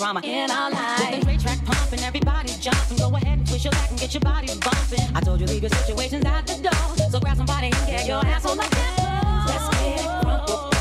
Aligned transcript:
drama 0.00 0.20
in 0.24 0.50
our 0.50 0.70
life. 0.70 1.10
With 1.10 1.20
the 1.20 1.26
great 1.26 1.40
track 1.40 1.62
pumping, 1.66 2.00
everybody's 2.00 2.56
jumping. 2.56 2.96
Go 2.96 3.14
ahead 3.16 3.38
and 3.38 3.46
twist 3.46 3.64
your 3.64 3.72
back 3.72 3.90
and 3.90 4.00
get 4.00 4.14
your 4.14 4.22
body 4.22 4.46
bumping. 4.46 5.14
I 5.14 5.20
told 5.20 5.40
you 5.40 5.46
leave 5.46 5.60
your 5.60 5.70
situations 5.70 6.24
at 6.24 6.46
the 6.46 6.54
door. 6.54 7.10
So 7.10 7.20
grab 7.20 7.36
somebody 7.36 7.66
and 7.66 7.86
get 7.86 8.08
your 8.08 8.24
ass 8.24 8.46
on 8.46 8.56
the 8.56 8.62
floor. 8.62 9.44
Let's 9.46 9.68
get 9.68 10.22
crumpled. 10.22 10.79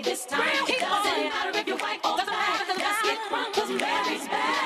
this 0.00 0.26
time. 0.26 0.48
It 0.68 0.80
doesn't 0.80 1.30
matter 1.30 1.58
if 1.58 1.66
you're 1.66 1.78
white 1.78 2.00
or 2.04 2.16
black. 2.16 2.68
Let's 2.68 3.02
get 3.02 3.18
drunk, 3.28 3.54
cause 3.54 3.70
Mary's 3.70 4.28
back. 4.28 4.65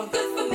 All 0.00 0.06
good 0.06 0.38
for 0.38 0.44
me. 0.44 0.49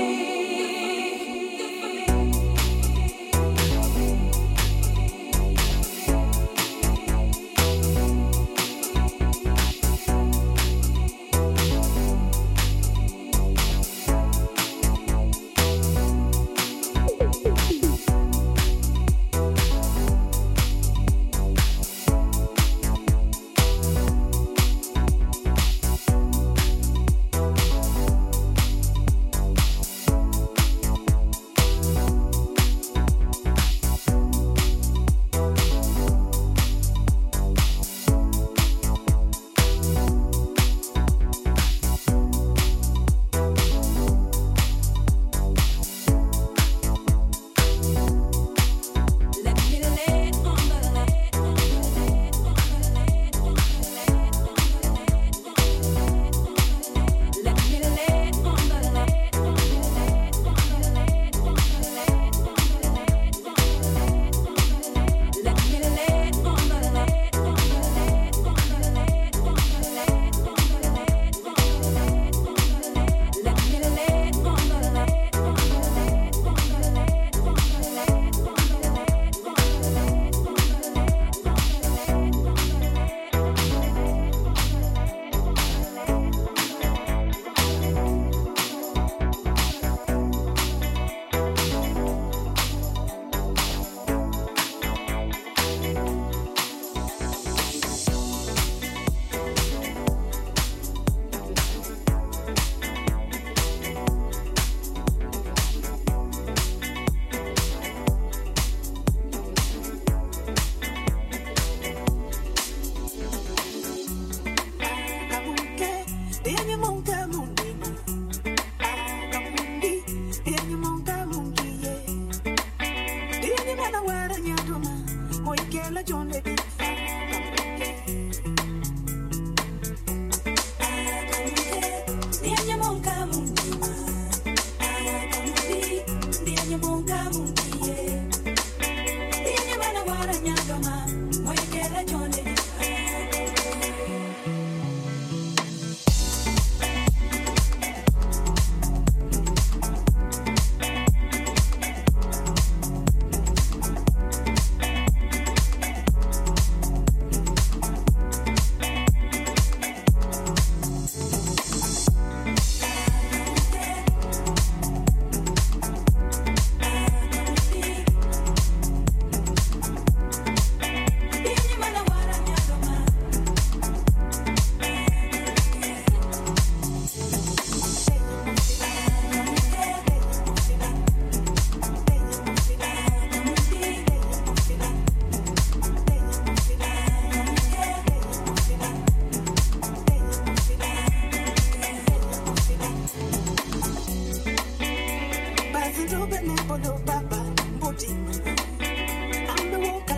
la 125.96 126.04
journée 126.06 126.44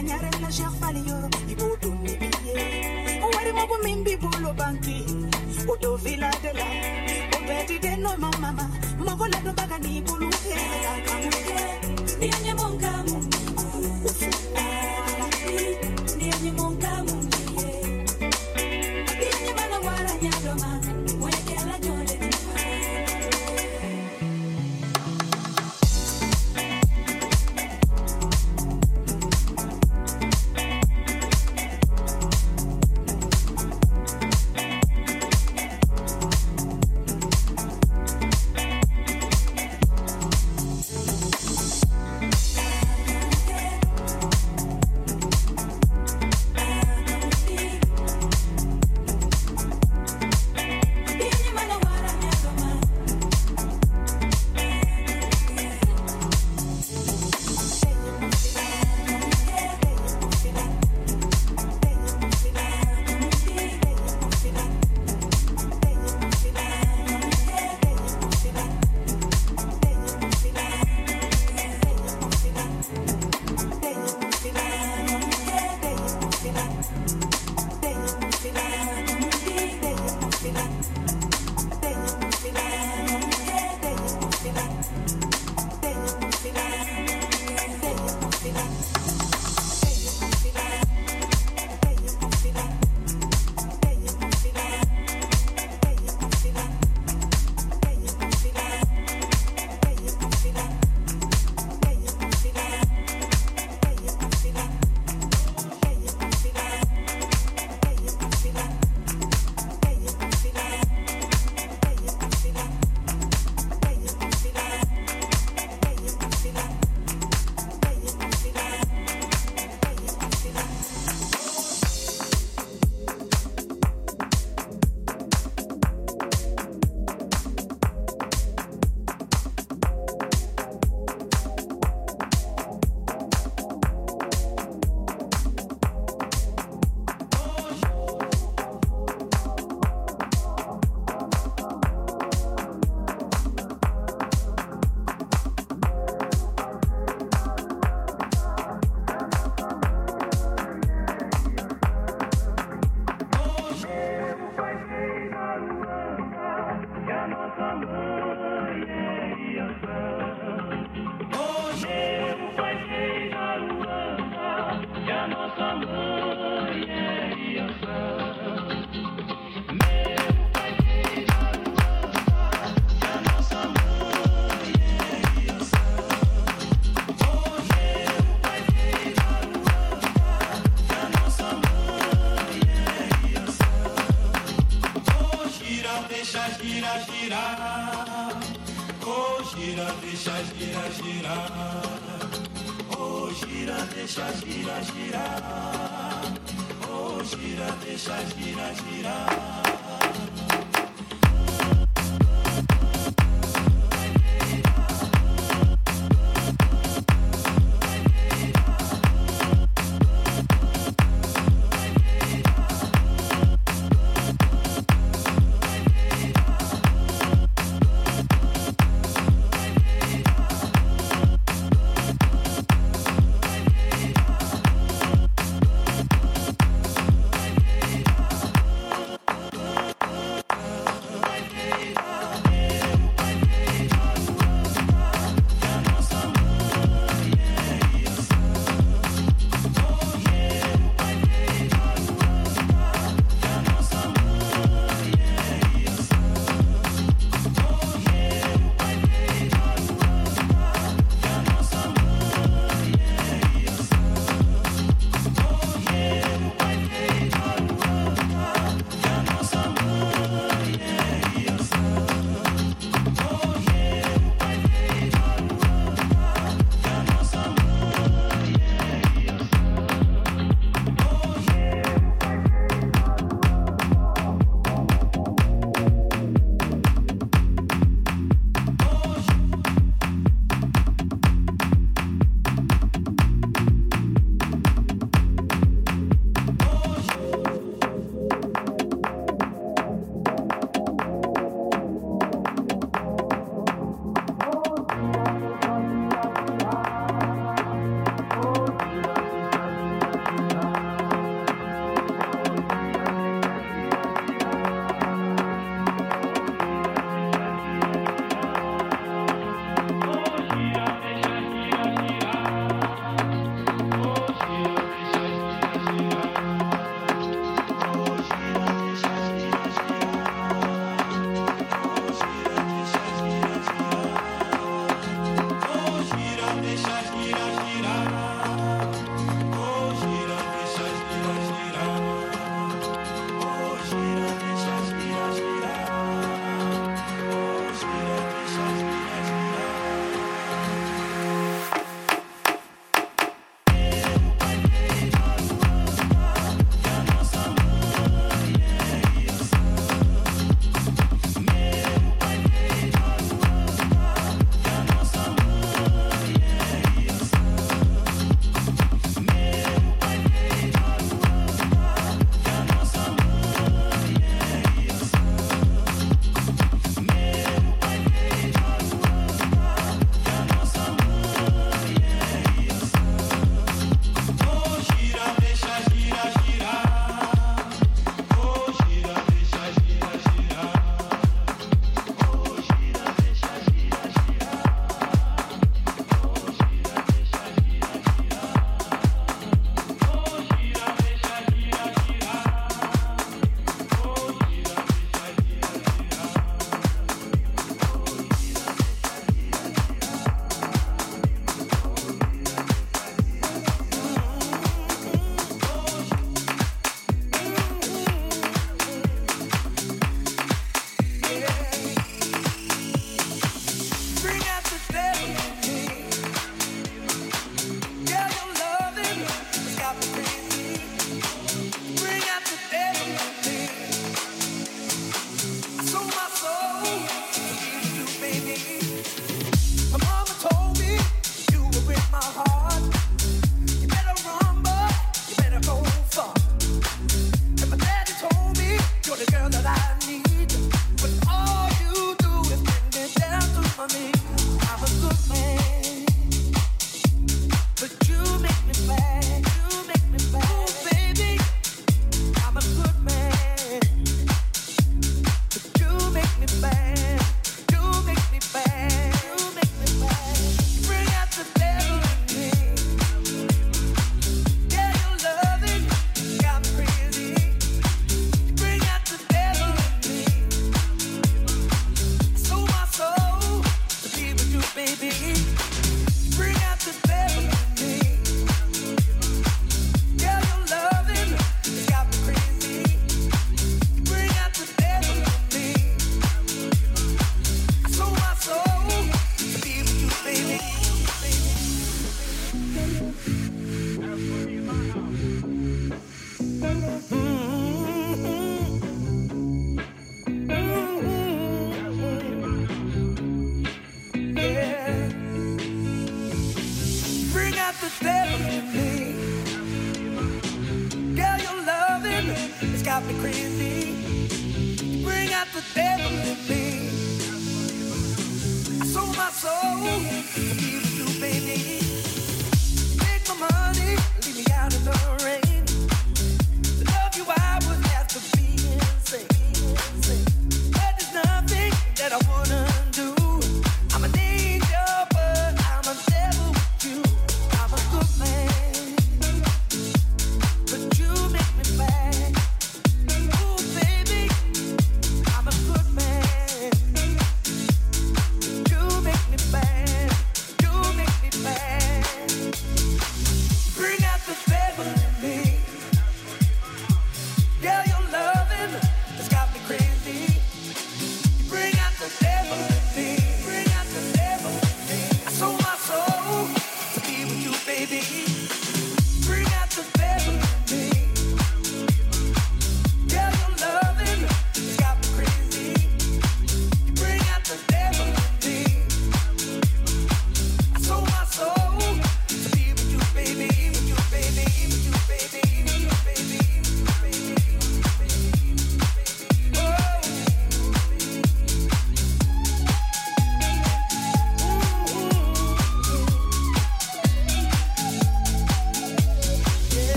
la 0.00 0.06
nyare 0.08 0.30
na 0.40 0.50
shekh 0.50 0.74
faliyo 0.80 1.16
ibo 1.52 1.76
dumi 1.82 2.12
biye 2.20 3.20
wari 3.34 3.52
mo 3.52 3.76
mimbi 3.84 4.16
bolo 4.16 4.52
banki 4.58 5.04
odo 5.68 5.96
villa 5.96 6.30
de 6.42 6.52
la 6.58 6.66
obedi 7.36 7.76
de 7.78 7.96
no 7.96 8.16
mama 8.16 8.64
mogo 9.04 9.26
le 9.32 9.38
do 9.44 9.52
baga 9.52 9.78
ni 9.78 10.00
bulu 10.00 10.28
ke 10.30 10.56
ka 10.84 10.92
kamuke 11.06 11.60
ni 12.20 12.28
nye 12.44 12.52
monkamu 12.54 13.16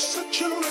Such 0.00 0.40
a 0.40 0.69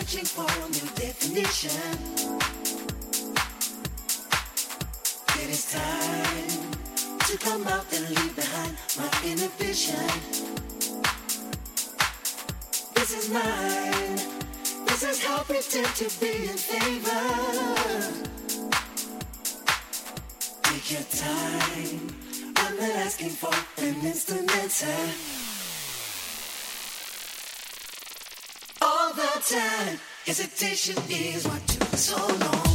searching 0.00 0.24
for 0.24 0.42
a 0.42 0.68
new 0.70 0.88
definition. 0.96 1.70
It 5.40 5.50
is 5.50 5.70
time 5.70 6.72
to 7.28 7.38
come 7.38 7.64
out 7.68 7.86
and 7.94 8.02
leave 8.10 8.34
behind 8.34 8.76
my 8.98 9.10
inhibition. 9.24 10.08
This 12.94 13.10
is 13.18 13.30
mine. 13.30 14.16
This 14.88 15.02
is 15.04 15.22
how 15.22 15.36
I 15.36 15.44
pretend 15.44 15.86
to 16.02 16.06
be 16.18 16.32
in 16.50 16.58
favor. 16.58 17.24
Take 20.62 20.90
your 20.90 21.06
time. 21.22 22.00
I'm 22.56 22.76
not 22.78 22.96
asking 23.06 23.30
for 23.30 23.54
an 23.78 23.94
instant 24.04 24.50
answer. 24.56 25.33
Time, 29.50 29.98
hesitation 30.24 30.96
is 31.10 31.46
what 31.46 31.66
took 31.68 31.88
so 31.98 32.16
long. 32.16 32.73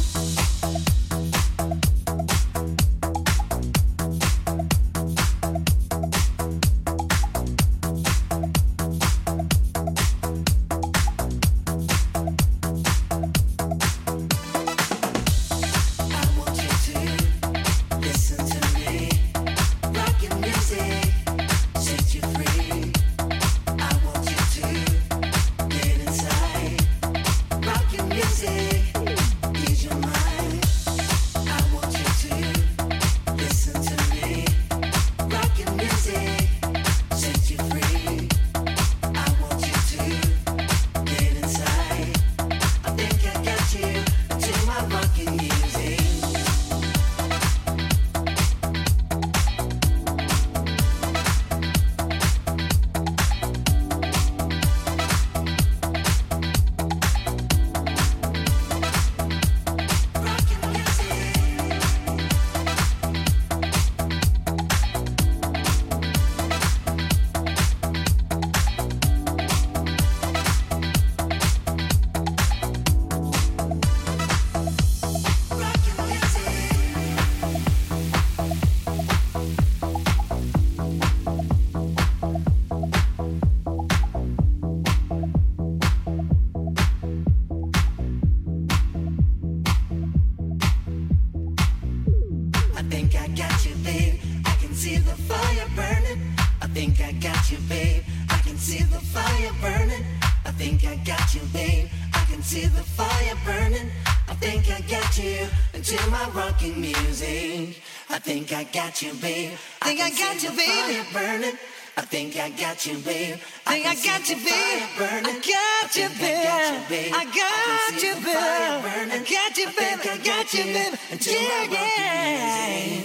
Got 108.90 109.02
you, 109.02 109.14
babe. 109.14 109.52
I 109.82 109.86
think 109.86 110.00
I 110.00 110.10
got 110.10 110.42
you, 110.42 110.50
babe. 110.50 111.04
Burning. 111.12 111.58
I 111.96 112.02
think 112.02 112.36
I 112.36 112.50
got 112.50 112.86
you, 112.86 112.98
babe. 112.98 113.38
I 113.64 113.74
think 113.74 113.86
I 113.86 113.94
got 113.94 114.28
you, 114.28 114.36
babe. 114.36 114.90
I 114.90 115.38
got 115.46 115.96
you, 115.96 116.08
babe. 116.18 117.12
I 117.14 117.24
got 117.24 118.02
you, 118.02 118.14
babe. 118.14 118.34
I 118.34 119.18
got 119.30 119.58
you, 119.58 119.66
babe. 119.66 120.00
I 120.02 120.18
got 120.24 120.54
you, 120.54 120.64
babe. 120.64 120.94
Yeah, 121.20 121.66
yeah. 121.70 123.00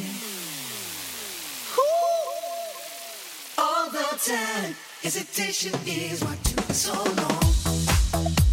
All 3.59 3.89
the 3.91 4.07
time, 4.25 4.75
hesitation 5.03 5.79
is 5.85 6.23
what 6.23 6.43
took 6.43 6.71
so 6.71 6.93
long. 6.93 8.44